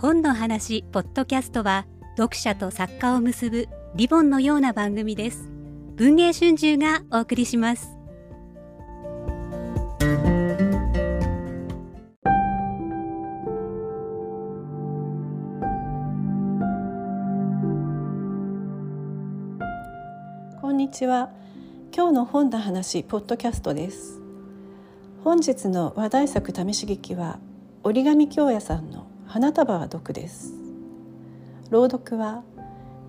[0.00, 1.84] 本の話ポッドキャストは
[2.16, 5.50] 読者と作家を結ぶリボンのような番組です。
[5.96, 7.88] 文藝春秋がお送りします。
[20.60, 21.30] こんにちは。
[21.92, 24.20] 今日の本の話ポッドキャストです。
[25.24, 27.40] 本日の話題作試し劇は
[27.82, 30.54] 折り紙京屋さんの花束は毒です。
[31.68, 32.44] 朗読は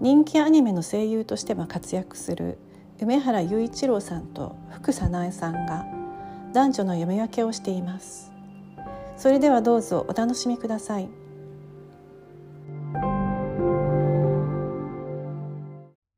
[0.02, 2.58] 人気アニメの声優としても活躍する
[3.00, 5.86] 梅原雄一郎さんと福早苗さんが
[6.52, 8.34] 男女の読み分けをしています。
[9.16, 11.10] それではどうぞお楽しみください。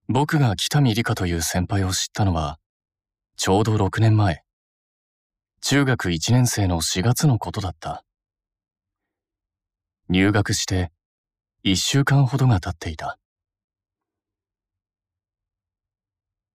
[0.09, 2.58] 僕が北見理香という先輩を知ったのは
[3.38, 4.42] ちょうど6年前。
[5.62, 8.04] 中学1年生の4月のことだった。
[10.14, 10.92] 入学して
[11.64, 13.17] 1週間ほどが経っていた。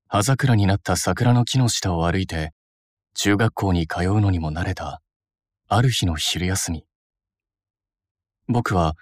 [0.09, 2.53] 葉桜になった桜の木の下を歩いて
[3.15, 5.01] 中学校に通うのにも慣れた
[5.69, 6.85] ある日の昼休み。
[8.47, 8.95] 僕は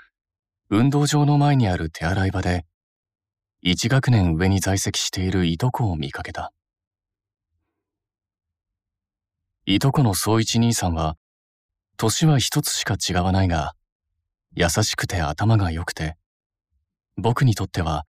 [0.70, 2.64] 運動場の前にある手洗い場で
[3.61, 6.52] 一学年上に在籍しているいとこを見かけた。
[9.66, 11.16] いとこの総一兄さんは
[11.96, 13.74] 年は一つしか違わないが
[14.56, 16.16] 優しくて頭が良くて、
[17.16, 18.05] 僕にとっては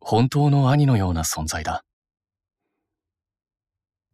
[0.00, 1.84] 本当の兄のような存在だ。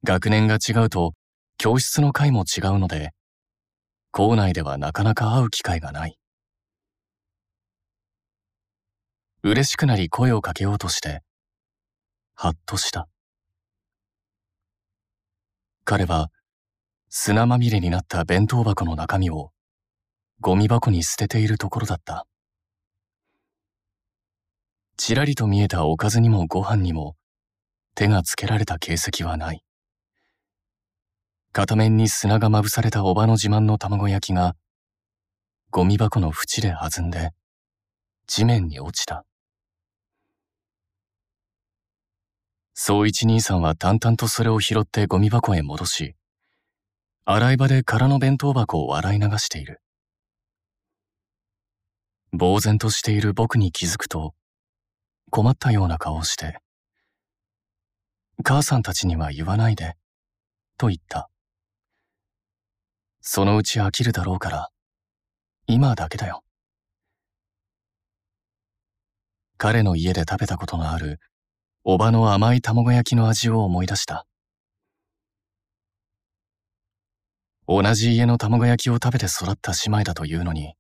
[0.03, 1.13] 学年が違うと
[1.59, 3.13] 教室の会も違うので、
[4.13, 6.19] 校内ではなかなか会う機会がない。
[9.43, 11.23] 嬉しくなり声をかけようとして、
[12.35, 13.09] はっとした。
[15.85, 16.31] 彼は
[17.09, 19.53] 砂まみれになった弁当箱の中身を
[20.41, 22.25] ゴミ箱に捨てているところだった。
[24.97, 27.17] ちらりと見えたおかずにもご飯にも
[27.97, 29.65] 手がつけられた形跡はない。
[31.53, 34.55] 片面に砂がまぶされたおばの自慢の卵焼きが
[35.71, 37.33] ゴミ箱の縁で弾んで
[38.29, 39.25] 地面に落ちた。
[42.75, 46.15] 総一兄さんは淡々とそれを拾ってゴミ箱へ戻し、
[47.25, 49.81] 洗い場で空の弁当箱を洗い流している。
[52.33, 54.35] 呆然としている僕に気づくと、
[55.31, 56.59] 困ったような顔をして、
[58.45, 59.97] 母さんたちには言わないで、
[60.77, 61.31] と言った。
[63.21, 64.69] そのうち飽きるだろうから、
[65.67, 66.45] 今だけだよ。
[69.57, 71.21] 彼の家で食べたことのある、
[71.83, 74.27] おばの甘い卵焼きの味を思い出した。
[77.67, 80.78] 同じ家の卵焼きを食べて育った姉妹だというのに、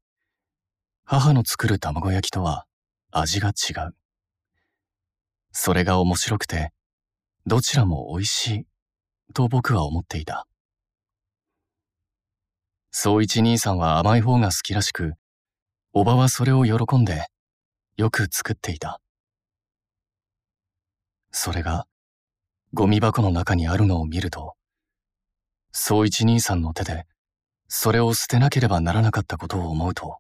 [1.10, 2.66] 母の作る卵焼きとは
[3.10, 3.94] 味が違う。
[5.52, 6.70] それが面白くて、
[7.46, 8.66] どちらも美味しい、
[9.32, 10.46] と僕は思っていた。
[12.90, 15.14] 総一兄さんは甘い方が好きらしく、
[15.94, 17.24] おばはそれを喜んで、
[17.96, 19.00] よく作っていた。
[21.32, 21.86] それが、
[22.74, 24.56] ゴミ箱の中にあるのを見ると、
[25.72, 27.06] 総一兄さんの手で、
[27.66, 30.18] それを捨てなければならなかったことを思うと、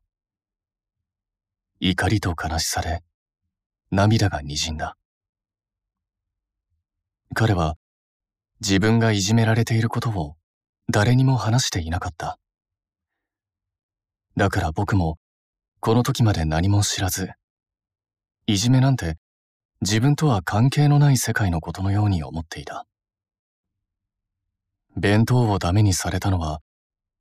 [1.80, 3.02] 怒りと悲しさで
[3.92, 4.96] 涙が滲んだ。
[7.34, 7.76] 彼は
[8.60, 10.34] 自分がいじめられていることを
[10.90, 12.38] 誰にも話していなかった。
[14.36, 15.18] だから僕も
[15.78, 17.30] この時まで何も知らず、
[18.46, 19.16] いじめなんて
[19.80, 22.86] 自分とは関係のない世界のことのように思っていた。
[24.96, 26.60] 弁当をダメにされたのは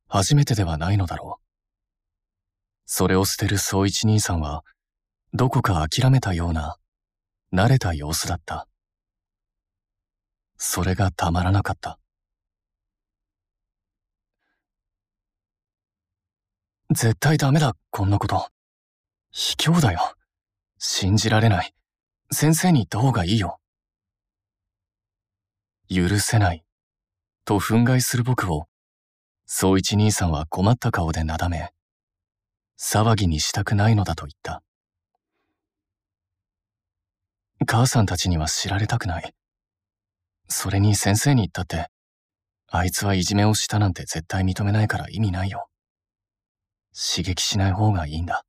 [0.08, 1.47] 初めてではないのだろう。
[2.90, 4.64] それを捨てる総一兄さんは、
[5.34, 6.78] どこか諦めたような、
[7.52, 8.66] 慣れた様子だった。
[10.56, 11.98] それがたまらなかった。
[16.90, 18.48] 絶対ダメだ、こんなこと。
[19.32, 20.14] 卑怯だよ。
[20.78, 21.74] 信じられない。
[22.32, 23.60] 先生に言った方がいいよ。
[25.90, 26.64] 許せない。
[27.44, 28.66] と憤慨する僕を、
[29.44, 31.70] 総一兄さんは困った顔でなだめ、
[32.80, 34.62] 騒ぎにしたくないのだと言った。
[37.66, 39.34] 母さんたちには知られたくない。
[40.48, 41.88] それに先生に言ったって、
[42.68, 45.68] あいつはいじめをしたなんて絶対認めないから意味ないよ。
[46.94, 48.44] 刺激しない方がいいんだ。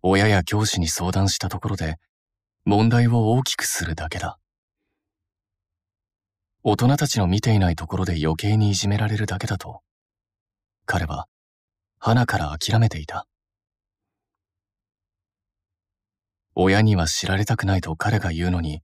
[0.00, 1.96] 親や教師に相談したところで、
[2.64, 4.38] 問題を大きくするだけだ。
[6.62, 9.80] 大人たちの見ていないところで余計にいじめられるだけだと、
[10.90, 11.28] 彼は、
[11.98, 13.26] 花から諦めていた。
[16.54, 18.80] 親には知られたくないと彼が言うのに、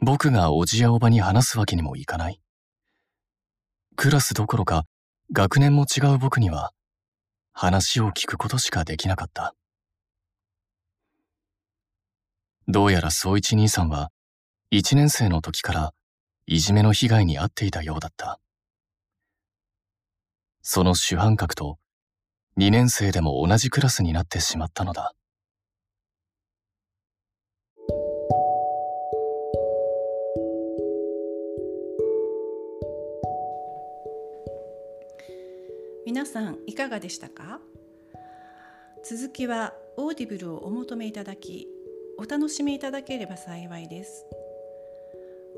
[0.00, 2.40] 僕がおじやおばに話すわけにもいかない。
[3.94, 4.84] クラスどころか
[5.30, 6.72] 学年も違う僕には
[7.52, 9.54] 話を聞くことしかできなかった。
[12.66, 14.10] どうやら総一兄さんは
[14.72, 15.94] 一年生の時から
[16.46, 18.40] いじめの被害に遭っていたようだった。
[20.62, 21.78] その主犯格と
[22.56, 25.12] 2年生でも同じクラスになってしまったのだ。
[36.06, 37.60] 皆さんいかがでしたか？
[39.04, 41.66] 続きは Audible をお求めいただき
[42.18, 44.26] お楽しみいただければ幸いです。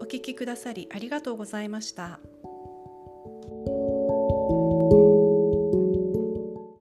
[0.00, 2.20] お聞きくださりありがとうございました。